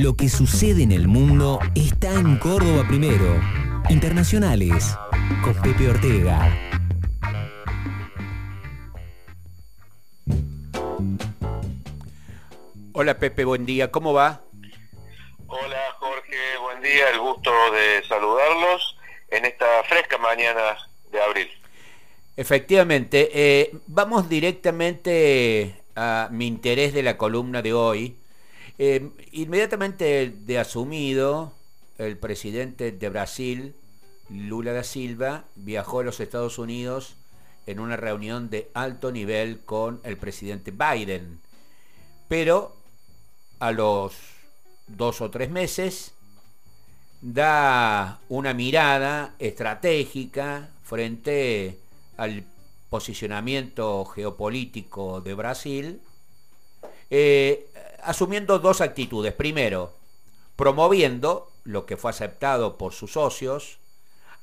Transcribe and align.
Lo 0.00 0.14
que 0.14 0.28
sucede 0.28 0.84
en 0.84 0.92
el 0.92 1.08
mundo 1.08 1.58
está 1.74 2.14
en 2.14 2.38
Córdoba 2.38 2.86
primero. 2.86 3.40
Internacionales 3.90 4.96
con 5.42 5.54
Pepe 5.60 5.88
Ortega. 5.88 6.56
Hola 12.92 13.18
Pepe, 13.18 13.44
buen 13.44 13.66
día, 13.66 13.90
¿cómo 13.90 14.12
va? 14.12 14.42
Hola 15.48 15.82
Jorge, 15.98 16.58
buen 16.62 16.80
día, 16.80 17.10
el 17.12 17.18
gusto 17.18 17.50
de 17.72 18.06
saludarlos 18.06 18.96
en 19.30 19.46
esta 19.46 19.66
fresca 19.88 20.16
mañana 20.18 20.78
de 21.10 21.20
abril. 21.20 21.48
Efectivamente, 22.36 23.30
eh, 23.32 23.72
vamos 23.88 24.28
directamente 24.28 25.82
a 25.96 26.28
mi 26.30 26.46
interés 26.46 26.94
de 26.94 27.02
la 27.02 27.16
columna 27.16 27.62
de 27.62 27.72
hoy, 27.72 28.16
eh, 28.78 29.10
inmediatamente 29.32 30.30
de 30.30 30.58
asumido, 30.58 31.52
el 31.98 32.16
presidente 32.16 32.92
de 32.92 33.08
Brasil, 33.08 33.74
Lula 34.30 34.72
da 34.72 34.84
Silva, 34.84 35.44
viajó 35.56 36.00
a 36.00 36.04
los 36.04 36.20
Estados 36.20 36.58
Unidos 36.58 37.16
en 37.66 37.80
una 37.80 37.96
reunión 37.96 38.50
de 38.50 38.70
alto 38.74 39.10
nivel 39.10 39.60
con 39.60 40.00
el 40.04 40.16
presidente 40.16 40.70
Biden. 40.70 41.40
Pero 42.28 42.76
a 43.58 43.72
los 43.72 44.14
dos 44.86 45.20
o 45.20 45.30
tres 45.30 45.50
meses 45.50 46.12
da 47.20 48.20
una 48.28 48.54
mirada 48.54 49.34
estratégica 49.38 50.70
frente 50.84 51.78
al 52.16 52.44
posicionamiento 52.88 54.04
geopolítico 54.04 55.20
de 55.20 55.34
Brasil, 55.34 56.00
eh, 57.10 57.66
asumiendo 58.02 58.58
dos 58.58 58.80
actitudes. 58.80 59.32
Primero, 59.34 59.92
promoviendo 60.56 61.50
lo 61.64 61.86
que 61.86 61.96
fue 61.96 62.10
aceptado 62.10 62.78
por 62.78 62.92
sus 62.92 63.12
socios, 63.12 63.78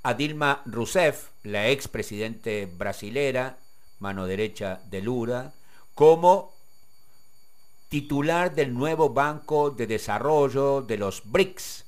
a 0.03 0.13
Dilma 0.13 0.61
Rousseff, 0.65 1.29
la 1.43 1.69
expresidente 1.69 2.67
brasilera, 2.67 3.57
mano 3.99 4.27
derecha 4.27 4.81
de 4.89 5.01
Lula, 5.01 5.53
como 5.95 6.53
titular 7.89 8.53
del 8.53 8.73
nuevo 8.73 9.09
Banco 9.09 9.71
de 9.71 9.87
Desarrollo 9.87 10.81
de 10.81 10.97
los 10.97 11.23
BRICS. 11.25 11.85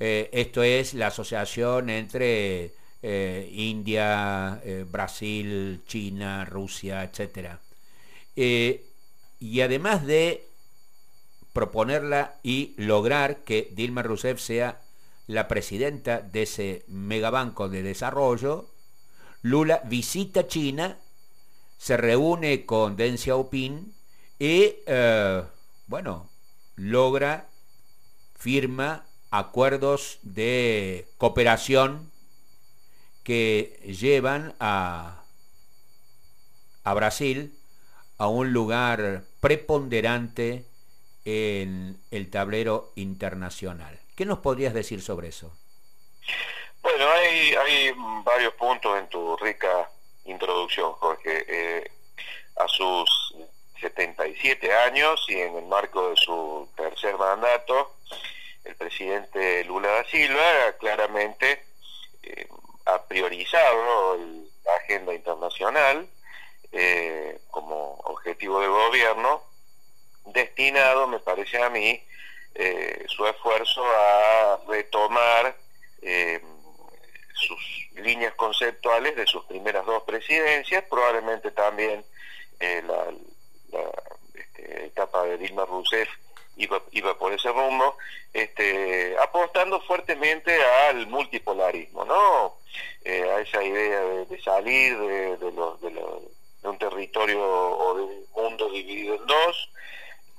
Eh, 0.00 0.30
esto 0.32 0.62
es 0.62 0.94
la 0.94 1.08
asociación 1.08 1.90
entre 1.90 2.72
eh, 3.02 3.50
India, 3.52 4.60
Brasil, 4.90 5.82
China, 5.86 6.44
Rusia, 6.44 7.04
etc. 7.04 7.50
y 8.34 9.60
además 9.60 10.04
de 10.06 10.48
proponerla 11.54 12.34
y 12.42 12.74
lograr 12.76 13.44
que 13.44 13.70
Dilma 13.72 14.02
Rousseff 14.02 14.40
sea 14.40 14.82
la 15.26 15.48
presidenta 15.48 16.20
de 16.20 16.42
ese 16.42 16.84
megabanco 16.88 17.70
de 17.70 17.82
desarrollo, 17.82 18.68
Lula 19.40 19.80
visita 19.84 20.46
China, 20.46 20.98
se 21.78 21.96
reúne 21.96 22.66
con 22.66 22.96
Deng 22.96 23.16
Xiaoping 23.16 23.94
y, 24.38 24.76
eh, 24.86 25.42
bueno, 25.86 26.28
logra, 26.76 27.46
firma 28.34 29.04
acuerdos 29.30 30.18
de 30.22 31.06
cooperación 31.18 32.10
que 33.22 33.80
llevan 34.00 34.54
a, 34.60 35.22
a 36.82 36.94
Brasil 36.94 37.54
a 38.18 38.28
un 38.28 38.52
lugar 38.52 39.24
preponderante 39.40 40.66
en 41.24 42.00
el 42.10 42.30
tablero 42.30 42.92
internacional. 42.96 43.98
¿Qué 44.16 44.26
nos 44.26 44.38
podrías 44.38 44.74
decir 44.74 45.02
sobre 45.02 45.28
eso? 45.28 45.52
Bueno, 46.82 47.06
hay, 47.10 47.92
varios 48.24 48.54
puntos 48.54 48.98
en 48.98 49.08
tu 49.08 49.36
rica 49.36 49.90
introducción, 50.24 50.92
Jorge. 50.92 51.44
Eh, 51.48 51.90
a 52.56 52.68
sus 52.68 53.34
77 53.80 54.72
años 54.72 55.24
y 55.28 55.40
en 55.40 55.56
el 55.56 55.66
marco 55.66 56.10
de 56.10 56.16
su 56.16 56.68
tercer 56.76 57.16
mandato, 57.16 57.96
el 58.64 58.76
presidente 58.76 59.64
Lula 59.64 59.88
da 59.88 60.04
Silva 60.04 60.72
claramente 60.78 61.64
eh, 62.22 62.48
ha 62.86 63.02
priorizado 63.02 64.16
la 64.64 64.74
agenda 64.76 65.14
internacional 65.14 66.08
eh, 66.72 67.38
como 67.50 67.94
objetivo 68.04 68.60
de 68.60 68.68
gobierno 68.68 69.42
destinado, 70.26 71.06
me 71.06 71.18
parece 71.18 71.62
a 71.62 71.70
mí, 71.70 72.00
eh, 72.54 73.04
su 73.08 73.26
esfuerzo 73.26 73.84
a 73.84 74.60
retomar 74.68 75.56
eh, 76.02 76.40
sus 77.34 77.88
líneas 77.96 78.32
conceptuales 78.34 79.16
de 79.16 79.26
sus 79.26 79.44
primeras 79.46 79.84
dos 79.84 80.04
presidencias, 80.04 80.84
probablemente 80.84 81.50
también 81.50 82.04
eh, 82.60 82.82
la, 82.86 83.12
este, 84.34 84.86
etapa 84.86 85.24
de 85.24 85.38
Dilma 85.38 85.64
Rousseff 85.64 86.08
iba, 86.56 86.80
iba 86.92 87.18
por 87.18 87.32
ese 87.32 87.48
rumbo, 87.50 87.96
este, 88.32 89.16
apostando 89.20 89.80
fuertemente 89.80 90.56
al 90.88 91.08
multipolarismo, 91.08 92.04
¿no? 92.04 92.58
a 93.04 93.40
esa 93.40 93.62
idea 93.62 94.00
de, 94.00 94.40
salir 94.42 94.96
de, 94.96 95.36
de 95.36 96.68
un 96.68 96.78
territorio 96.78 97.40
o 97.42 97.94
de 97.96 98.02
un 98.02 98.26
mundo 98.34 98.70
dividido 98.70 99.16
en 99.16 99.26
dos, 99.26 99.70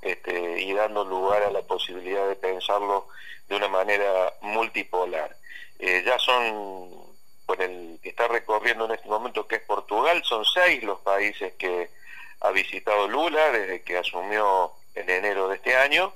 este, 0.02 0.60
y 0.60 0.72
dando 0.72 1.04
lugar 1.04 1.42
a 1.42 1.50
la 1.50 1.62
posibilidad 1.62 2.28
de 2.28 2.36
pensarlo 2.36 3.08
de 3.48 3.56
una 3.56 3.68
manera 3.68 4.32
multipolar. 4.40 5.36
Eh, 5.78 6.02
ya 6.04 6.18
son, 6.18 6.90
con 7.44 7.60
el 7.60 7.98
que 8.02 8.08
está 8.10 8.28
recorriendo 8.28 8.86
en 8.86 8.92
este 8.92 9.08
momento, 9.08 9.46
que 9.46 9.56
es 9.56 9.62
Portugal, 9.62 10.22
son 10.24 10.44
seis 10.44 10.82
los 10.82 11.00
países 11.00 11.54
que 11.54 11.90
ha 12.40 12.50
visitado 12.50 13.08
Lula 13.08 13.50
desde 13.50 13.82
que 13.82 13.98
asumió 13.98 14.72
en 14.94 15.08
enero 15.08 15.48
de 15.48 15.56
este 15.56 15.76
año. 15.76 16.12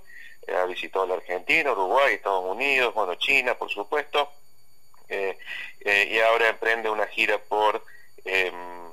Eh, 0.46 0.54
ha 0.54 0.64
visitado 0.64 1.06
la 1.06 1.14
Argentina, 1.14 1.72
Uruguay, 1.72 2.14
Estados 2.14 2.44
Unidos, 2.44 2.94
bueno, 2.94 3.14
China, 3.16 3.54
por 3.54 3.70
supuesto. 3.70 4.30
Eh, 5.08 5.36
y 5.82 6.20
ahora 6.20 6.50
emprende 6.50 6.88
una 6.88 7.06
gira 7.08 7.38
por 7.38 7.82
em, 8.24 8.90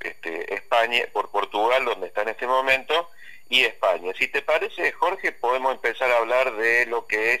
este, 0.00 0.54
España, 0.54 1.02
por 1.12 1.30
Portugal, 1.30 1.84
donde 1.84 2.06
está 2.06 2.22
en 2.22 2.30
este 2.30 2.46
momento, 2.46 3.10
y 3.52 3.64
España. 3.64 4.12
Si 4.18 4.28
te 4.28 4.40
parece, 4.40 4.92
Jorge, 4.92 5.30
podemos 5.30 5.74
empezar 5.74 6.10
a 6.10 6.18
hablar 6.18 6.56
de 6.56 6.86
lo 6.86 7.06
que 7.06 7.34
es 7.34 7.40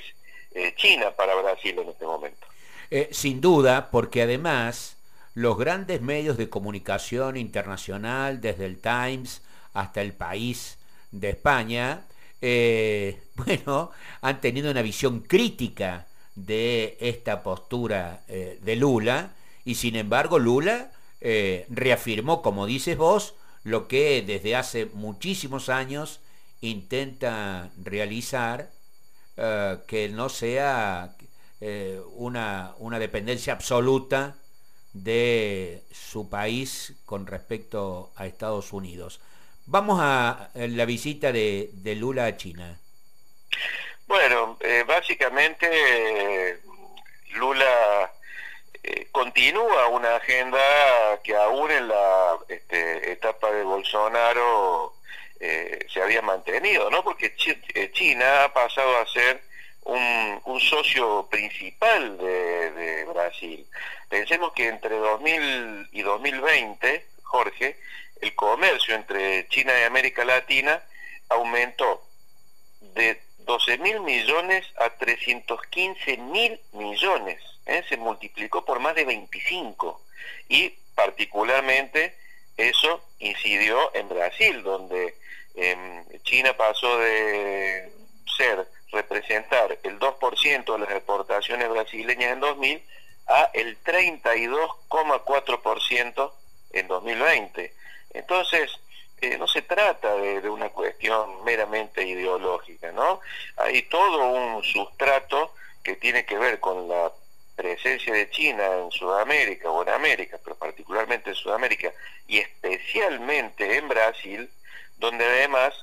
eh, 0.54 0.74
China 0.76 1.10
para 1.16 1.34
Brasil 1.34 1.78
en 1.78 1.88
este 1.88 2.04
momento. 2.04 2.46
Eh, 2.90 3.08
sin 3.12 3.40
duda, 3.40 3.90
porque 3.90 4.20
además 4.20 4.98
los 5.32 5.56
grandes 5.56 6.02
medios 6.02 6.36
de 6.36 6.50
comunicación 6.50 7.38
internacional, 7.38 8.42
desde 8.42 8.66
el 8.66 8.78
Times 8.78 9.40
hasta 9.72 10.02
el 10.02 10.12
País 10.12 10.78
de 11.12 11.30
España, 11.30 12.02
eh, 12.42 13.18
bueno, 13.34 13.90
han 14.20 14.38
tenido 14.42 14.70
una 14.70 14.82
visión 14.82 15.20
crítica 15.20 16.06
de 16.34 16.98
esta 17.00 17.42
postura 17.42 18.22
de 18.26 18.76
Lula 18.76 19.32
y 19.66 19.74
sin 19.74 19.96
embargo 19.96 20.38
Lula 20.38 20.90
reafirmó, 21.20 22.40
como 22.40 22.64
dices 22.64 22.96
vos, 22.96 23.34
lo 23.64 23.88
que 23.88 24.22
desde 24.22 24.56
hace 24.56 24.86
muchísimos 24.86 25.68
años 25.68 26.20
intenta 26.60 27.70
realizar, 27.82 28.70
eh, 29.36 29.78
que 29.86 30.08
no 30.08 30.28
sea 30.28 31.14
eh, 31.60 32.00
una, 32.14 32.74
una, 32.78 32.98
dependencia 32.98 33.52
absoluta 33.52 34.36
de 34.92 35.82
su 35.90 36.28
país 36.28 36.94
con 37.04 37.26
respecto 37.26 38.12
a 38.16 38.26
Estados 38.26 38.72
Unidos. 38.72 39.20
Vamos 39.66 39.98
a 40.02 40.50
la 40.54 40.84
visita 40.84 41.32
de, 41.32 41.70
Lula 41.96 42.26
a 42.26 42.36
China. 42.36 42.78
Bueno, 44.06 44.58
eh, 44.60 44.84
básicamente 44.86 46.60
Lula 47.34 48.11
continúa 49.32 49.88
una 49.88 50.16
agenda 50.16 50.60
que 51.24 51.34
aún 51.34 51.70
en 51.70 51.88
la 51.88 52.36
este, 52.48 53.12
etapa 53.12 53.50
de 53.50 53.62
Bolsonaro 53.62 54.92
eh, 55.40 55.86
se 55.90 56.02
había 56.02 56.20
mantenido, 56.20 56.90
¿no? 56.90 57.02
Porque 57.02 57.34
eh, 57.46 57.90
China 57.94 58.44
ha 58.44 58.52
pasado 58.52 58.94
a 58.98 59.06
ser 59.06 59.40
un, 59.84 60.60
socio 60.60 61.26
principal 61.30 62.18
de, 62.18 63.06
Brasil. 63.08 63.66
Pensemos 64.10 64.52
que 64.52 64.68
entre 64.68 64.96
2000 64.96 65.88
y 65.92 66.02
2020, 66.02 67.06
Jorge, 67.22 67.78
el 68.20 68.34
comercio 68.34 68.94
entre 68.94 69.48
China 69.48 69.72
y 69.80 69.84
América 69.84 70.26
Latina 70.26 70.82
aumentó 71.30 72.04
de 72.80 73.18
12 73.38 73.78
mil 73.78 74.00
millones 74.00 74.66
a 74.76 74.90
315 74.90 76.18
mil 76.18 76.60
millones. 76.72 77.51
¿Eh? 77.66 77.82
Se 77.88 77.96
multiplicó 77.96 78.64
por 78.64 78.78
más 78.80 78.94
de 78.94 79.04
25. 79.04 80.00
Y 80.48 80.70
particularmente 80.94 82.16
eso 82.56 83.02
incidió 83.18 83.92
en 83.94 84.08
Brasil, 84.08 84.62
donde 84.62 85.16
em, 85.54 86.04
China 86.22 86.56
pasó 86.56 86.96
de 86.98 87.92
ser 88.36 88.66
representar 88.90 89.78
el 89.82 89.98
2% 89.98 90.72
de 90.72 90.78
las 90.78 90.90
exportaciones 90.90 91.68
brasileñas 91.68 92.32
en 92.32 92.40
2000 92.40 92.82
a 93.28 93.50
el 93.54 93.78
32,4% 93.82 96.32
en 96.72 96.88
2020. 96.88 97.74
Entonces, 98.14 98.70
eh, 99.20 99.36
no 99.38 99.46
se 99.46 99.62
trata 99.62 100.14
de, 100.16 100.40
de, 100.40 100.50
una 100.50 100.70
cuestión 100.70 101.44
meramente 101.44 102.04
ideológica, 102.06 102.90
¿no? 102.92 103.20
Hay 103.56 103.82
todo 103.82 104.28
un 104.28 104.64
sustrato 104.64 105.54
que 105.82 105.96
tiene 105.96 106.26
que 106.26 106.36
ver 106.36 106.60
con 106.60 106.88
la 106.88 107.12
presencia 107.72 108.12
de 108.12 108.28
China 108.30 108.64
en 108.78 108.90
Sudamérica 108.90 109.70
o 109.70 109.82
en 109.82 109.88
América, 109.88 110.38
pero 110.44 110.56
particularmente 110.56 111.30
en 111.30 111.36
Sudamérica 111.36 111.90
y 112.26 112.38
especialmente 112.38 113.78
en 113.78 113.88
Brasil, 113.88 114.50
donde 114.98 115.24
además 115.24 115.74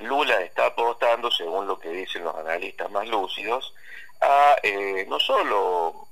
Lula 0.00 0.40
está 0.42 0.66
apostando, 0.66 1.30
según 1.30 1.68
lo 1.68 1.78
que 1.78 1.90
dicen 1.90 2.24
los 2.24 2.34
analistas 2.34 2.90
más 2.90 3.06
lúcidos, 3.08 3.74
a 4.20 4.56
eh, 4.62 5.06
no 5.08 5.20
solo 5.20 6.08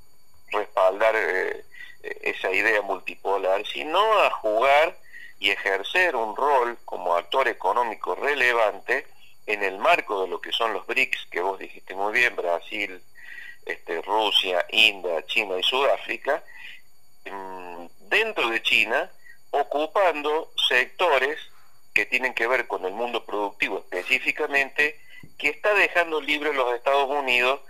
respaldar 0.52 1.14
eh, 1.16 1.64
esa 2.02 2.52
idea 2.52 2.80
multipolar, 2.82 3.66
sino 3.66 4.00
a 4.20 4.30
jugar 4.30 4.96
y 5.40 5.50
ejercer 5.50 6.14
un 6.14 6.36
rol 6.36 6.78
como 6.84 7.16
actor 7.16 7.48
económico 7.48 8.14
relevante 8.14 9.06
en 9.46 9.64
el 9.64 9.78
marco 9.78 10.22
de 10.22 10.28
lo 10.28 10.40
que 10.40 10.52
son 10.52 10.72
los 10.72 10.86
BRICS, 10.86 11.26
que 11.30 11.40
vos 11.40 11.58
dijiste 11.58 11.94
muy 11.94 12.12
bien, 12.12 12.36
Brasil, 12.36 13.02
este, 13.66 14.00
Rusia, 14.00 14.64
India, 14.70 15.26
China 15.26 15.58
y 15.58 15.62
Sudáfrica, 15.62 16.42
mm, 17.24 17.86
dentro 18.08 18.48
de 18.48 18.62
China, 18.62 19.10
ocupando 19.50 20.52
sectores 20.68 21.38
que 21.92 22.06
tienen 22.06 22.34
que 22.34 22.46
ver 22.46 22.66
con 22.66 22.84
el 22.84 22.92
mundo 22.92 23.24
productivo 23.24 23.78
específicamente, 23.78 25.00
que 25.36 25.48
está 25.48 25.74
dejando 25.74 26.20
libre 26.20 26.54
los 26.54 26.74
Estados 26.74 27.10
Unidos 27.10 27.60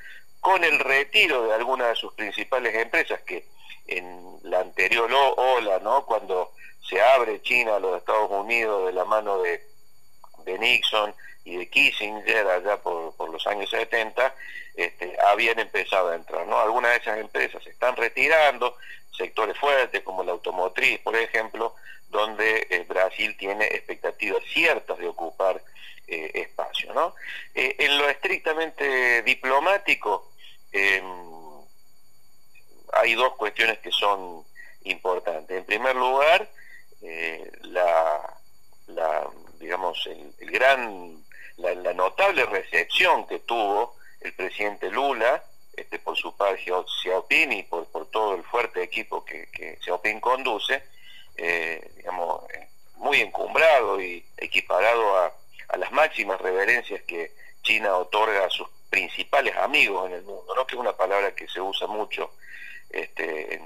con 0.41 0.63
el 0.65 0.79
retiro 0.79 1.47
de 1.47 1.55
algunas 1.55 1.89
de 1.89 1.97
sus 1.97 2.13
principales 2.15 2.75
empresas, 2.75 3.21
que 3.23 3.47
en 3.87 4.39
la 4.43 4.61
anterior 4.61 5.11
ola, 5.37 5.79
¿no? 5.79 6.05
cuando 6.07 6.53
se 6.89 7.01
abre 7.01 7.41
China 7.43 7.77
a 7.77 7.81
los 7.81 7.97
Estados 7.99 8.31
Unidos 8.31 8.87
de 8.87 8.93
la 8.93 9.05
mano 9.05 9.43
de, 9.43 9.63
Nixon 10.47 11.13
y 11.45 11.57
de 11.57 11.69
Kissinger 11.69 12.47
allá 12.47 12.77
por, 12.81 13.15
por 13.17 13.31
los 13.31 13.45
años 13.49 13.69
70, 13.71 14.33
este, 14.77 15.17
habían 15.27 15.59
empezado 15.59 16.11
a 16.11 16.17
entrar. 16.17 16.47
¿no? 16.47 16.59
Algunas 16.61 16.93
de 16.93 16.97
esas 16.99 17.19
empresas 17.19 17.63
se 17.65 17.71
están 17.71 17.97
retirando, 17.97 18.77
sectores 19.17 19.57
fuertes 19.59 20.03
como 20.03 20.23
la 20.23 20.33
automotriz, 20.33 21.01
por 21.01 21.17
ejemplo, 21.17 21.75
donde 22.11 22.67
eh, 22.71 22.85
Brasil 22.87 23.37
tiene 23.39 23.65
expectativas 23.67 24.43
ciertas 24.53 24.99
de 24.99 25.09
ocupar 25.09 25.63
eh, 26.07 26.31
espacio. 26.35 26.93
¿no? 26.93 27.15
Eh, 27.55 27.77
en 27.79 27.99
lo 27.99 28.09
estrictamente 28.09 29.23
diplomático, 29.23 30.31
em, 30.73 31.05
hay 32.93 33.15
dos 33.15 33.35
cuestiones 33.37 33.79
que 33.79 33.91
son 33.91 34.45
importantes. 34.85 35.57
En 35.57 35.65
primer 35.65 35.97
lugar, 35.97 36.49
la, 37.63 38.37
digamos, 39.59 40.07
el, 40.07 40.51
gran, 40.51 41.25
la, 41.57 41.93
notable 41.93 42.45
recepción 42.47 43.27
que 43.27 43.41
tuvo 43.41 43.96
el 44.27 44.35
presidente 44.35 44.91
Lula 44.91 45.43
este, 45.77 45.99
por 45.99 46.17
su 46.17 46.37
padre 46.37 46.63
Xiaoping 46.63 47.53
y 47.53 47.63
por, 47.65 47.87
todo 48.11 48.35
el 48.35 48.43
fuerte 48.45 48.83
equipo 48.83 49.25
que, 49.25 49.49
que 49.53 49.79
Xiaoping 49.83 50.21
conduce, 50.21 50.83
eh, 51.37 51.91
digamos, 51.97 52.43
muy 52.97 53.21
encumbrado 53.21 54.01
y 54.01 54.25
equiparado 54.37 55.19
a, 55.19 55.33
las 55.77 55.93
máximas 55.93 56.41
reverencias 56.41 57.03
que 57.03 57.33
China 57.63 57.97
otorga 57.97 58.47
a 58.47 58.51
sus 58.51 58.69
principales 58.89 59.55
amigos 59.57 60.07
en 60.07 60.15
el 60.15 60.23
mundo, 60.23 60.55
¿no? 60.55 60.67
que 60.67 60.77
es 60.77 60.81
una 60.81 60.97
palabra 60.97 61.35
que 61.35 61.49
se 61.49 61.61
usa 61.61 61.87
mucho 61.89 62.31
este, 62.89 63.61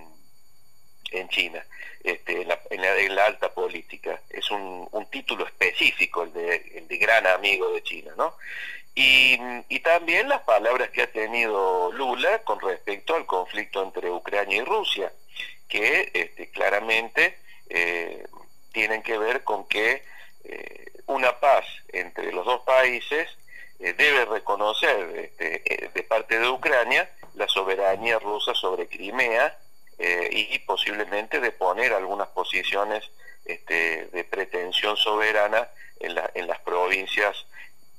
en, 1.13 1.29
China, 1.29 1.65
este, 2.03 2.43
en, 2.71 3.15
la, 3.15 3.25
alta 3.27 3.53
política. 3.53 4.21
Es 4.31 4.51
un, 4.51 4.89
un 4.91 5.07
título 5.11 5.47
específico, 5.47 6.23
el 6.23 6.33
de, 6.33 6.57
el 6.75 6.89
de, 6.89 6.97
gran 6.97 7.27
amigo 7.27 7.71
de 7.73 7.83
China, 7.83 8.13
¿no? 8.17 8.35
Y, 8.95 9.39
y, 9.69 9.81
también 9.81 10.29
las 10.29 10.43
palabras 10.43 10.91
que 10.91 11.03
ha 11.03 11.13
tenido 11.13 11.93
Lula 11.93 12.41
con 12.41 12.61
respecto 12.61 13.15
al 13.15 13.25
conflicto 13.25 13.83
entre 13.83 14.11
Ucrania 14.11 14.59
y 14.59 14.65
Rusia, 14.65 15.13
que 15.69 16.11
este, 16.13 16.51
claramente 16.51 17.39
eh, 17.69 18.27
tienen 18.73 19.03
que 19.03 19.17
ver 19.17 19.45
con 19.45 19.67
que 19.69 20.03
eh, 20.45 20.93
una 21.07 21.39
paz 21.39 21.65
entre 21.93 22.33
los 22.33 22.45
dos 22.45 22.63
países 22.63 23.29
eh, 23.79 23.95
debe 23.95 24.25
reconocer 24.27 25.31
este, 25.39 25.91
de 25.95 26.03
parte 26.03 26.39
de 26.39 26.49
Ucrania 26.49 27.09
la 27.35 27.47
soberanía 27.49 28.19
rusa 28.19 28.55
sobre 28.55 28.89
Crimea 28.89 29.57
y 30.31 30.59
posiblemente 30.61 31.41
de 31.41 31.53
poner 31.53 31.93
algunas 31.93 32.29
posiciones 32.29 33.05
este, 33.45 34.07
de 34.07 34.25
pretensión 34.25 34.97
soberana 34.97 35.69
en, 35.99 36.15
la, 36.15 36.31
en 36.33 36.47
las 36.47 36.59
provincias 36.61 37.37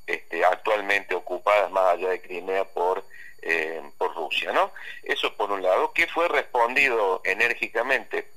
este, 0.07 0.43
actualmente 0.45 1.15
ocupadas 1.15 1.71
más 1.71 1.93
allá 1.93 2.09
de 2.09 2.21
Crimea 2.21 2.65
por, 2.65 3.05
eh, 3.41 3.81
por 3.97 4.13
Rusia. 4.15 4.51
¿no? 4.51 4.71
Eso 5.03 5.35
por 5.35 5.51
un 5.51 5.61
lado, 5.61 5.93
que 5.93 6.07
fue 6.07 6.27
respondido 6.27 7.21
enérgicamente 7.23 8.31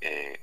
eh, 0.00 0.40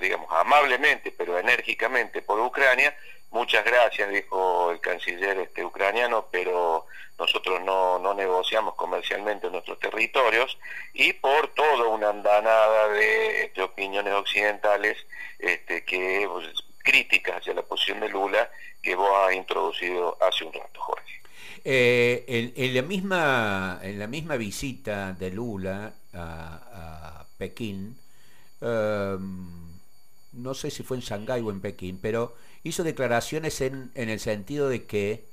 digamos, 0.00 0.28
amablemente, 0.30 1.12
pero 1.12 1.38
enérgicamente 1.38 2.22
por 2.22 2.38
Ucrania. 2.40 2.94
Muchas 3.30 3.64
gracias, 3.64 4.10
dijo 4.10 4.70
el 4.70 4.80
canciller 4.80 5.38
este, 5.38 5.64
ucraniano, 5.64 6.26
pero 6.30 6.86
nosotros 7.18 7.62
no, 7.62 7.98
no 7.98 8.12
negociamos 8.14 8.74
comercialmente 8.74 9.48
nuestros 9.48 9.78
territorios 9.78 10.58
y 10.92 11.14
por 11.14 11.48
toda 11.54 11.86
una 11.86 12.10
andanada 12.10 12.88
de, 12.88 13.52
de 13.54 13.62
opiniones 13.62 14.12
occidentales 14.12 14.98
este, 15.38 15.84
que 15.84 16.28
pues, 16.30 16.46
críticas 16.82 17.36
hacia 17.36 17.54
la 17.54 17.62
posición 17.62 18.00
de 18.00 18.08
Lula 18.08 18.50
que 18.82 18.94
vos 18.94 19.08
has 19.26 19.34
introducido 19.34 20.16
hace 20.20 20.44
un 20.44 20.52
rato, 20.52 20.80
Jorge. 20.80 21.12
Eh, 21.64 22.24
en, 22.26 22.52
en, 22.56 22.74
la 22.74 22.82
misma, 22.82 23.80
en 23.82 23.98
la 23.98 24.06
misma 24.08 24.36
visita 24.36 25.12
de 25.12 25.30
Lula 25.30 25.94
a, 26.12 27.20
a 27.20 27.26
Pekín, 27.38 27.96
um, 28.60 29.78
no 30.32 30.54
sé 30.54 30.70
si 30.70 30.82
fue 30.82 30.96
en 30.96 31.02
Shanghái 31.02 31.40
o 31.42 31.50
en 31.50 31.60
Pekín, 31.60 31.98
pero 32.02 32.34
hizo 32.64 32.82
declaraciones 32.82 33.60
en, 33.60 33.92
en, 33.94 34.08
el 34.08 34.18
sentido 34.18 34.68
de 34.68 34.86
que 34.86 35.24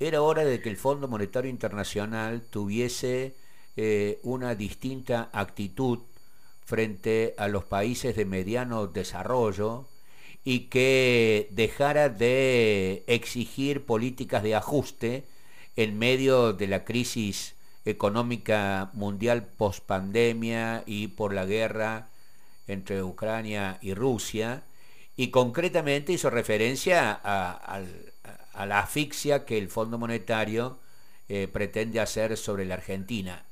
era 0.00 0.20
hora 0.22 0.44
de 0.44 0.60
que 0.60 0.68
el 0.68 0.76
Fondo 0.76 1.08
Monetario 1.08 1.50
Internacional 1.50 2.42
tuviese 2.42 3.34
eh, 3.76 4.18
una 4.22 4.54
distinta 4.54 5.30
actitud 5.32 6.00
frente 6.64 7.34
a 7.38 7.48
los 7.48 7.64
países 7.64 8.16
de 8.16 8.24
mediano 8.24 8.86
desarrollo 8.86 9.86
y 10.44 10.60
que 10.66 11.48
dejara 11.50 12.08
de 12.08 13.02
exigir 13.06 13.84
políticas 13.86 14.42
de 14.42 14.54
ajuste 14.54 15.24
en 15.76 15.98
medio 15.98 16.52
de 16.52 16.66
la 16.66 16.84
crisis 16.84 17.54
económica 17.84 18.90
mundial 18.92 19.46
post 19.46 19.84
pandemia 19.84 20.84
y 20.86 21.08
por 21.08 21.32
la 21.32 21.46
guerra 21.46 22.08
entre 22.66 23.02
Ucrania 23.02 23.78
y 23.82 23.94
Rusia, 23.94 24.62
y 25.16 25.28
concretamente 25.28 26.12
hizo 26.12 26.30
referencia 26.30 27.12
a 27.12 28.66
la 28.66 28.78
asfixia 28.80 29.44
que 29.44 29.58
el 29.58 29.68
Fondo 29.68 29.98
Monetario 29.98 30.78
eh, 31.28 31.48
pretende 31.48 32.00
hacer 32.00 32.36
sobre 32.36 32.66
la 32.66 32.74
Argentina. 32.74 33.44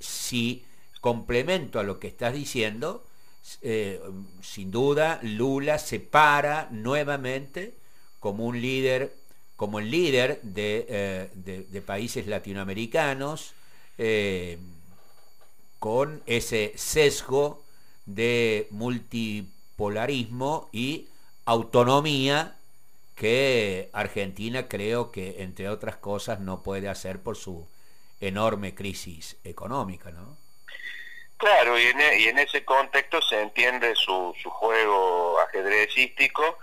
Si 0.00 0.64
complemento 1.00 1.78
a 1.78 1.84
lo 1.84 2.00
que 2.00 2.08
estás 2.08 2.34
diciendo, 2.34 3.06
eh, 3.60 4.00
sin 4.40 4.70
duda 4.70 5.18
Lula 5.22 5.78
se 5.78 6.00
para 6.00 6.68
nuevamente 6.70 7.74
como 8.20 8.46
un 8.46 8.60
líder, 8.60 9.12
como 9.56 9.80
el 9.80 9.90
líder 9.90 10.40
de, 10.42 10.86
eh, 10.88 11.82
países 11.84 12.26
latinoamericanos, 12.26 13.54
eh, 13.98 14.58
con 15.78 16.22
ese 16.26 16.72
sesgo 16.76 17.62
de 18.06 18.68
multipolarismo 18.70 20.68
y 20.72 21.08
autonomía 21.44 22.56
que 23.16 23.90
Argentina 23.92 24.68
creo 24.68 25.10
que, 25.10 25.42
entre 25.42 25.68
otras 25.68 25.96
cosas, 25.96 26.40
no 26.40 26.62
puede 26.62 26.88
hacer 26.88 27.20
por 27.20 27.36
su 27.36 27.66
enorme 28.20 28.74
crisis 28.74 29.36
económica, 29.44 30.12
¿no? 30.12 30.41
Claro, 31.42 31.76
y 31.76 31.86
en, 31.86 32.00
e, 32.00 32.18
y 32.20 32.28
en 32.28 32.38
ese 32.38 32.64
contexto 32.64 33.20
se 33.20 33.40
entiende 33.40 33.96
su, 33.96 34.32
juego 34.44 35.40
ajedrecístico, 35.40 36.60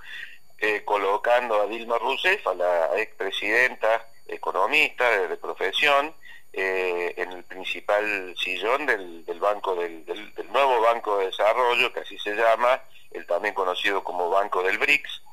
eh, 0.57 0.83
colocando 0.85 1.61
a 1.61 1.65
Dilma 1.65 1.97
Rousseff, 1.97 2.47
a 2.47 2.53
la 2.53 2.97
expresidenta 2.97 4.07
economista 4.25 5.27
de, 5.27 5.35
profesión, 5.35 6.15
eh, 6.53 7.13
en 7.17 7.29
el 7.33 7.43
principal 7.43 8.33
sillón 8.37 8.85
del, 8.85 9.25
banco 9.41 9.75
del, 9.75 10.05
nuevo 10.49 10.79
Banco 10.79 11.17
de 11.17 11.25
Desarrollo, 11.25 11.91
que 11.91 11.99
así 11.99 12.17
se 12.17 12.35
llama, 12.35 12.81
el 13.11 13.27
también 13.27 13.53
conocido 13.53 14.01
como 14.01 14.29
Banco 14.29 14.63
del 14.63 14.77
BRICS, 14.77 15.23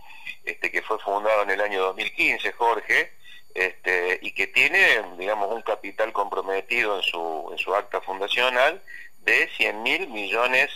este, 0.45 0.73
que 0.73 0.83
fue 0.83 0.99
fundado 0.99 1.45
en 1.45 1.51
el 1.51 1.61
año 1.61 1.83
2015, 1.83 2.51
Jorge, 2.51 3.13
este, 3.55 4.19
y 4.23 4.33
que 4.33 4.49
tiene, 4.49 5.05
digamos, 5.17 5.53
un 5.53 5.63
capital 5.63 6.13
comprometido 6.13 6.97
en 6.97 7.03
su, 7.05 7.49
en 7.53 7.59
su 7.59 7.73
acta 7.77 8.01
fundacional 8.01 8.83
de 9.27 9.49
100 9.57 9.83
mil 9.83 10.09
millones 10.09 10.71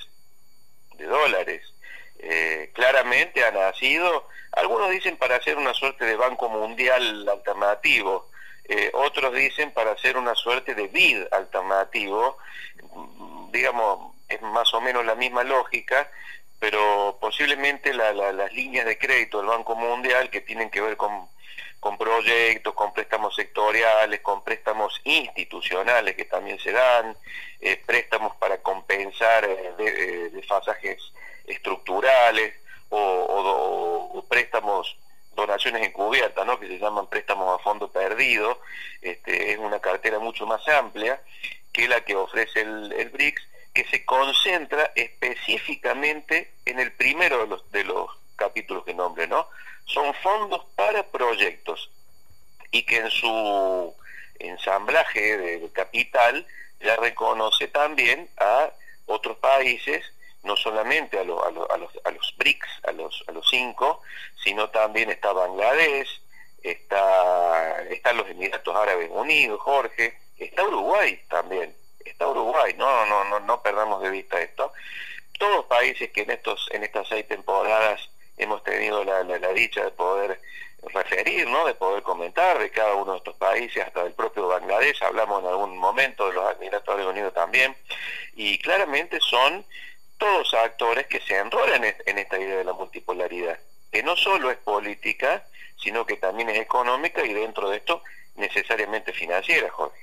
de 0.98 1.06
dólares. 1.06 1.62
Eh, 2.18 2.70
claramente 2.74 3.42
ha 3.44 3.50
nacido, 3.50 4.28
algunos 4.52 4.90
dicen 4.90 5.16
para 5.16 5.36
hacer 5.36 5.56
una 5.56 5.72
suerte 5.72 6.04
de 6.04 6.16
banco 6.16 6.50
mundial 6.50 7.26
alternativo, 7.28 8.28
eh, 8.68 8.90
otros 8.92 9.34
dicen 9.34 9.72
para 9.72 9.92
hacer 9.92 10.18
una 10.18 10.34
suerte 10.34 10.74
de 10.74 10.88
BID 10.88 11.32
alternativo, 11.32 12.36
digamos, 13.50 14.14
es 14.28 14.42
más 14.42 14.72
o 14.74 14.80
menos 14.80 15.04
la 15.06 15.14
misma 15.14 15.42
lógica, 15.44 16.10
pero 16.58 17.16
posiblemente 17.20 17.94
las 17.94 18.52
líneas 18.52 18.84
de 18.84 18.98
crédito 18.98 19.38
del 19.38 19.46
Banco 19.46 19.74
Mundial 19.74 20.28
que 20.28 20.42
tienen 20.42 20.70
que 20.70 20.82
ver 20.82 20.96
con, 20.98 21.28
con 21.80 21.96
proyectos, 21.96 22.74
con 22.74 22.92
préstamos 22.92 23.34
sectoriales, 23.34 24.20
con 24.20 24.44
préstamos 24.44 25.00
institucionales 25.04 26.14
que 26.14 26.26
también 26.26 26.58
se 26.58 26.72
dan, 26.72 27.16
eh, 27.60 27.82
préstamos 27.84 28.36
para 28.36 28.58
compensar 28.58 29.44
eh, 29.44 30.30
desfasajes 30.32 30.98
estructurales 31.46 32.54
o, 32.90 34.24
préstamos 34.28 34.96
donaciones 35.34 35.82
encubiertas, 35.84 36.46
¿no? 36.46 36.60
que 36.60 36.68
se 36.68 36.78
llaman 36.78 37.08
préstamos 37.08 37.58
a 37.58 37.62
fondo 37.62 37.90
perdido, 37.90 38.60
este, 39.00 39.52
es 39.52 39.58
una 39.58 39.80
cartera 39.80 40.18
mucho 40.18 40.46
más 40.46 40.66
amplia 40.68 41.20
que 41.72 41.88
la 41.88 42.02
que 42.02 42.14
ofrece 42.14 42.60
el, 42.60 42.92
el 42.92 43.08
BRICS 43.10 43.42
que 43.74 43.84
se 43.84 44.04
concentra 44.04 44.92
específicamente 44.94 46.52
en 46.64 46.80
el 46.80 46.92
primero 46.92 47.38
de 47.38 47.46
los, 47.46 47.70
de 47.72 47.84
los 47.84 48.10
capítulos 48.40 48.84
que 48.84 48.94
nombre, 48.94 49.28
¿no? 49.28 49.46
Son 49.84 50.12
fondos 50.14 50.64
para 50.74 51.02
proyectos 51.04 51.90
y 52.72 52.82
que 52.84 52.96
en 52.96 53.10
su 53.10 53.94
ensamblaje 54.38 55.36
de 55.36 55.70
capital 55.72 56.46
ya 56.80 56.96
reconoce 56.96 57.68
también 57.68 58.28
a 58.38 58.70
otros 59.06 59.36
países, 59.38 60.04
no 60.42 60.56
solamente 60.56 61.18
a, 61.18 61.20
a, 61.20 61.24
a, 61.24 61.76
los, 61.76 61.90
a 62.04 62.10
los 62.10 62.34
BRICS, 62.38 62.68
a 62.84 62.92
los, 62.92 63.24
a 63.28 63.32
los 63.32 63.48
cinco, 63.50 64.02
sino 64.42 64.70
también 64.70 65.10
está 65.10 65.32
Bangladesh, 65.32 66.22
está, 66.62 67.82
están 67.90 68.16
los 68.16 68.28
Emiratos 68.28 68.74
Árabes 68.74 69.10
Unidos, 69.10 69.60
Jorge, 69.60 70.16
está 70.38 70.64
Uruguay 70.64 71.20
también, 71.28 71.74
está 72.04 72.26
Uruguay, 72.28 72.74
no, 72.78 73.06
no, 73.06 73.24
no, 73.24 73.40
no 73.40 73.62
perdamos 73.62 74.00
de 74.02 74.10
vista 74.10 74.40
esto. 74.40 74.72
Todos 75.38 75.66
países 75.66 76.10
que 76.10 76.22
en 76.22 76.30
estos, 76.30 76.68
en 76.72 76.84
estas 76.84 77.08
seis 77.08 77.26
temporadas 77.26 78.09
hemos 78.42 78.62
tenido 78.64 79.04
la, 79.04 79.22
dicha 79.52 79.84
de 79.84 79.90
poder 79.90 80.40
referir, 80.94 81.46
¿no? 81.48 81.66
de 81.66 81.74
poder 81.74 82.02
comentar 82.02 82.58
de 82.58 82.70
cada 82.70 82.94
uno 82.94 83.12
de 83.12 83.18
estos 83.18 83.36
países, 83.36 83.84
hasta 83.84 84.04
del 84.04 84.12
propio 84.12 84.48
Bangladesh, 84.48 85.02
hablamos 85.02 85.42
en 85.42 85.50
algún 85.50 85.76
momento 85.76 86.28
de 86.28 86.34
los 86.34 86.56
Emiratos 86.56 87.04
Unidos 87.04 87.34
también, 87.34 87.76
y 88.34 88.58
claramente 88.58 89.18
son 89.20 89.64
todos 90.16 90.54
actores 90.54 91.06
que 91.06 91.20
se 91.20 91.36
enrolan 91.36 91.84
en 91.84 92.18
esta 92.18 92.38
idea 92.38 92.56
de 92.56 92.64
la 92.64 92.72
multipolaridad, 92.72 93.58
que 93.92 94.02
no 94.02 94.16
solo 94.16 94.50
es 94.50 94.58
política, 94.58 95.44
sino 95.76 96.04
que 96.06 96.16
también 96.16 96.50
es 96.50 96.58
económica 96.58 97.24
y 97.24 97.32
dentro 97.32 97.70
de 97.70 97.78
esto 97.78 98.02
necesariamente 98.36 99.12
financiera, 99.12 99.70
Jorge. 99.70 99.98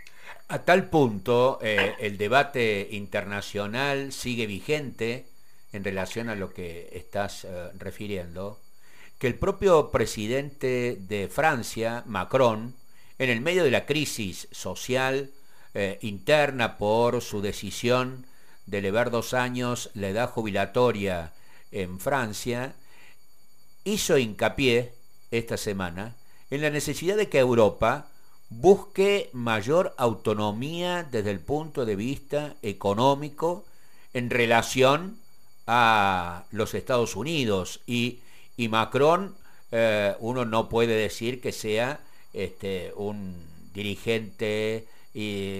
A 0.49 0.59
tal 0.59 0.89
punto, 0.89 1.59
eh, 1.61 1.95
el 1.99 2.17
debate 2.17 2.87
internacional 2.91 4.13
sigue 4.13 4.45
vigente 4.47 5.25
en 5.71 5.83
relación 5.83 6.29
a 6.29 6.35
lo 6.35 6.53
que 6.53 6.89
estás 6.93 7.45
eh, 7.45 7.69
refiriendo, 7.77 8.59
que 9.17 9.27
el 9.27 9.35
propio 9.35 9.91
presidente 9.91 10.97
de 10.99 11.27
Francia, 11.27 12.03
Macron, 12.05 12.75
en 13.17 13.29
el 13.29 13.41
medio 13.41 13.63
de 13.63 13.71
la 13.71 13.85
crisis 13.85 14.47
social 14.51 15.31
eh, 15.73 15.97
interna 16.01 16.77
por 16.77 17.21
su 17.21 17.41
decisión 17.41 18.25
de 18.65 18.79
elevar 18.79 19.11
dos 19.11 19.33
años 19.33 19.89
la 19.93 20.09
edad 20.09 20.29
jubilatoria 20.29 21.33
en 21.71 21.99
Francia, 21.99 22.75
hizo 23.83 24.17
hincapié 24.17 24.93
esta 25.31 25.57
semana 25.57 26.15
en 26.49 26.61
la 26.61 26.69
necesidad 26.69 27.17
de 27.17 27.29
que 27.29 27.39
Europa 27.39 28.07
busque 28.49 29.29
mayor 29.33 29.93
autonomía 29.97 31.03
desde 31.03 31.31
el 31.31 31.39
punto 31.39 31.85
de 31.85 31.95
vista 31.95 32.55
económico 32.61 33.65
en 34.13 34.29
relación 34.29 35.17
a 35.67 36.45
los 36.51 36.73
Estados 36.73 37.15
Unidos. 37.15 37.81
Y, 37.85 38.19
Macron 38.69 39.35
eh, 39.71 40.15
uno 40.19 40.45
no 40.45 40.67
puede 40.69 40.95
decir 40.95 41.41
que 41.41 41.51
sea 41.51 41.99
este, 42.33 42.91
un 42.95 43.35
dirigente 43.73 44.87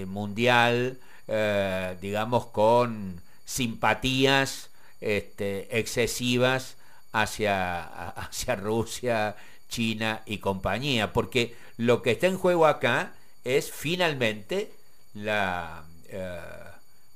mundial 0.06 0.98
eh, 1.30 1.94
digamos 2.00 2.46
con 2.46 3.20
simpatías 3.44 4.70
este, 4.98 5.78
excesivas 5.78 6.76
hacia, 7.12 7.82
hacia 8.16 8.56
Rusia 8.56 9.36
China 9.68 10.22
y 10.24 10.38
compañía, 10.38 11.12
porque 11.12 11.54
lo 11.76 12.00
que 12.00 12.12
está 12.12 12.28
en 12.28 12.38
juego 12.38 12.66
acá 12.66 13.12
es 13.44 13.70
finalmente 13.70 14.72
la, 15.12 15.84
eh, 16.08 16.40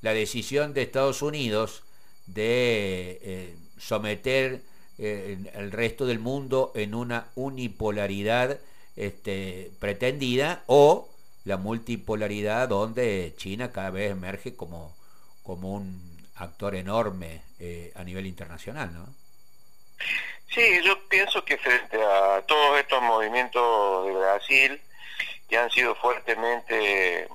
la 0.02 0.12
decisión 0.12 0.74
de 0.74 0.82
Estados 0.82 1.22
Unidos 1.22 1.82
de 2.26 3.18
eh, 3.22 3.56
someter 3.78 4.62
eh, 4.98 5.38
el 5.54 5.72
resto 5.72 6.06
del 6.06 6.18
mundo 6.18 6.72
en 6.74 6.94
una 6.94 7.28
unipolaridad 7.34 8.58
este, 8.96 9.70
pretendida 9.80 10.62
o 10.66 11.08
la 11.44 11.56
multipolaridad 11.56 12.68
donde 12.68 13.34
China 13.36 13.72
cada 13.72 13.90
vez 13.90 14.12
emerge 14.12 14.54
como, 14.54 14.94
como 15.42 15.74
un 15.74 16.00
actor 16.36 16.74
enorme 16.74 17.42
a 17.94 18.02
nivel 18.02 18.26
internacional, 18.26 18.92
¿no? 18.92 19.06
Sí, 20.54 20.82
yo 20.82 20.98
pienso 21.08 21.44
que 21.44 21.56
frente 21.56 22.02
a 22.02 22.42
todos 22.42 22.78
estos 22.78 23.00
movimientos 23.02 24.06
de 24.06 24.12
Brasil 24.12 24.82
que 25.48 25.56
han 25.56 25.70
sido 25.70 25.94
fuertemente 25.94 27.26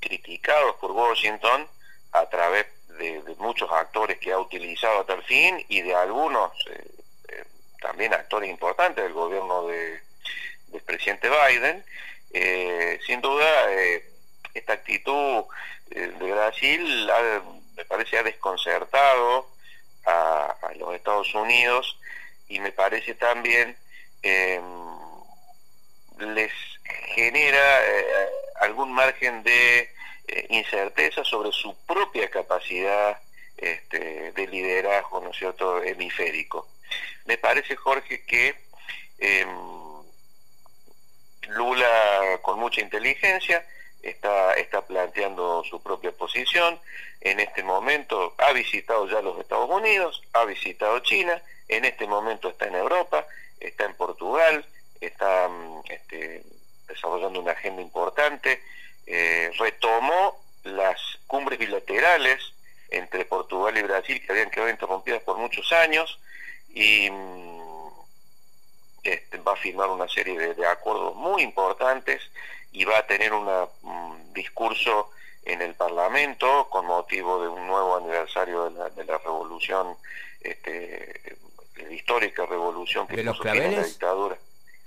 criticados 0.00 0.76
por 0.76 0.92
Washington 0.92 1.68
a 2.12 2.26
través 2.26 2.66
de, 3.00 3.34
muchos 3.38 3.70
actores 3.72 4.18
que 4.18 4.32
ha 4.32 4.38
utilizado 4.38 5.00
a 5.00 5.06
tal 5.06 5.22
fin 5.24 5.64
y 5.68 5.80
de 5.80 5.94
algunos 5.94 6.52
eh, 6.70 6.84
eh, 7.28 7.44
también 7.80 8.12
actores 8.12 8.50
importantes 8.50 9.02
del 9.02 9.14
gobierno 9.14 9.66
de, 9.66 10.00
del 10.68 10.82
presidente 10.82 11.28
Biden, 11.28 11.84
eh, 12.32 13.00
sin 13.06 13.20
duda 13.20 13.46
esta 14.54 14.74
actitud 14.74 15.44
de 15.88 16.32
Brasil 16.32 17.10
me 17.76 17.84
parece 17.86 18.18
ha 18.18 18.22
desconcertado 18.22 19.48
a, 20.06 20.54
los 20.76 20.94
Estados 20.94 21.34
Unidos 21.34 21.98
y 22.48 22.60
me 22.60 22.72
parece 22.72 23.14
también 23.14 23.76
em, 24.22 24.62
les 26.18 26.52
genera 27.14 27.80
algún 28.60 28.92
margen 28.92 29.42
de 29.42 29.90
eh, 30.30 30.46
incerteza 30.50 31.24
sobre 31.24 31.50
su 31.52 31.74
propia 31.86 32.30
capacidad 32.30 33.20
este, 33.56 34.32
de 34.32 34.46
liderazgo, 34.46 35.20
¿no 35.20 35.30
es 35.30 35.36
cierto?, 35.36 35.82
hemisférico. 35.82 36.68
Me 37.24 37.36
parece, 37.36 37.74
Jorge, 37.76 38.24
que 38.24 38.54
em, 39.18 39.48
Lula, 41.48 42.38
con 42.42 42.58
mucha 42.60 42.80
inteligencia, 42.80 43.66
está, 44.02 44.54
está 44.54 44.82
planteando 44.86 45.64
su 45.64 45.82
propia 45.82 46.12
posición. 46.12 46.80
En 47.20 47.40
este 47.40 47.62
momento 47.62 48.34
ha 48.38 48.52
visitado 48.52 49.08
ya 49.08 49.20
los 49.20 49.38
Estados 49.38 49.68
Unidos, 49.68 50.22
ha 50.32 50.44
visitado 50.44 50.98
China, 51.00 51.42
en 51.68 51.84
este 51.84 52.06
momento 52.06 52.48
está 52.48 52.66
en 52.66 52.76
Europa, 52.76 53.26
está 53.58 53.84
en 53.84 53.94
Portugal, 53.94 54.64
está 55.00 55.48
mm, 55.48 55.82
este, 55.88 56.42
desarrollando 56.88 57.40
una 57.40 57.52
agenda 57.52 57.82
importante, 57.82 58.62
eh, 59.12 59.50
retomó 59.58 60.40
las 60.62 61.00
cumbres 61.26 61.58
bilaterales 61.58 62.38
entre 62.90 63.24
Portugal 63.24 63.76
y 63.76 63.82
Brasil 63.82 64.24
que 64.24 64.32
habían 64.32 64.50
quedado 64.50 64.70
interrumpidas 64.70 65.22
por 65.22 65.36
muchos 65.36 65.72
años 65.72 66.20
y 66.68 67.10
mm, 67.10 67.88
este, 69.02 69.38
va 69.38 69.54
a 69.54 69.56
firmar 69.56 69.88
una 69.88 70.08
serie 70.08 70.54
de 70.54 70.66
acuerdos 70.66 71.16
muy 71.16 71.42
importantes 71.42 72.22
y 72.70 72.84
va 72.84 72.98
a 72.98 73.06
tener 73.06 73.32
un 73.32 74.32
discurso 74.32 75.10
en 75.44 75.62
el 75.62 75.74
Parlamento 75.74 76.68
con 76.70 76.86
motivo 76.86 77.42
de 77.42 77.48
un 77.48 77.66
nuevo 77.66 77.96
aniversario 77.96 78.70
de 78.70 79.04
la, 79.04 79.18
revolución, 79.18 79.96
este, 80.40 81.36
la 81.76 81.92
histórica 81.92 82.46
revolución 82.46 83.08
que 83.08 83.16
fin 83.16 83.28
a 83.28 83.54
la 83.54 83.82
dictadura. 83.82 84.38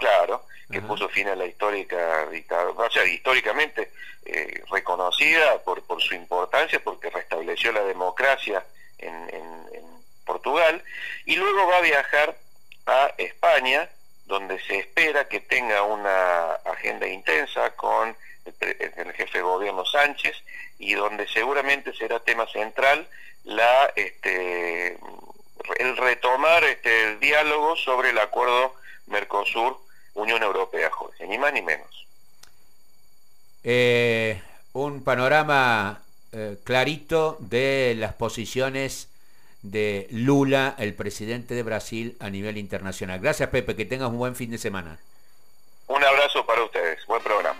Claro, 0.03 0.45
que 0.69 0.81
puso 0.81 1.07
fin 1.07 1.29
a 1.29 1.35
la 1.35 1.45
histórica 1.45 2.25
dictadura, 2.27 2.87
o 2.87 2.91
sea, 2.91 3.05
históricamente 3.05 3.91
eh, 4.25 4.61
reconocida 4.69 5.63
por, 5.63 5.81
por 5.83 6.01
su 6.01 6.13
importancia, 6.13 6.81
porque 6.83 7.09
restableció 7.09 7.71
la 7.71 7.83
democracia 7.83 8.65
en, 8.97 9.29
en 9.33 10.03
Portugal, 10.25 10.83
y 11.25 11.37
luego 11.37 11.67
va 11.67 11.77
a 11.77 11.81
viajar 11.81 12.35
a 12.85 13.13
España 13.17 13.89
donde 14.25 14.59
se 14.63 14.79
espera 14.79 15.29
que 15.29 15.39
tenga 15.39 15.83
una 15.83 16.53
agenda 16.65 17.07
intensa 17.07 17.73
con 17.77 18.17
el, 18.59 19.13
jefe 19.13 19.37
de 19.37 19.43
gobierno 19.43 19.85
Sánchez 19.85 20.35
y 20.79 20.95
donde 20.95 21.27
seguramente 21.29 21.93
será 21.93 22.19
tema 22.19 22.45
central 22.47 23.07
la 23.45 23.93
este, 23.95 24.97
el 25.77 25.97
retomar 25.97 26.63
este, 26.65 27.11
el 27.11 27.19
diálogo 27.21 27.77
sobre 27.77 28.09
el 28.09 28.19
acuerdo 28.19 28.75
Mercosur-Unión 30.13 30.43
Europea, 30.43 30.89
Jorge, 30.91 31.27
ni 31.27 31.37
más 31.37 31.53
ni 31.53 31.61
menos. 31.61 32.07
Eh, 33.63 34.41
un 34.73 35.03
panorama 35.03 36.01
eh, 36.31 36.57
clarito 36.63 37.37
de 37.39 37.95
las 37.97 38.13
posiciones 38.13 39.09
de 39.61 40.07
Lula, 40.11 40.75
el 40.77 40.93
presidente 40.93 41.55
de 41.55 41.63
Brasil, 41.63 42.17
a 42.19 42.29
nivel 42.29 42.57
internacional. 42.57 43.19
Gracias, 43.19 43.49
Pepe, 43.49 43.75
que 43.75 43.85
tengas 43.85 44.09
un 44.09 44.17
buen 44.17 44.35
fin 44.35 44.51
de 44.51 44.57
semana. 44.57 44.99
Un 45.87 46.03
abrazo 46.03 46.45
para 46.45 46.63
ustedes, 46.63 47.05
buen 47.07 47.21
programa. 47.23 47.59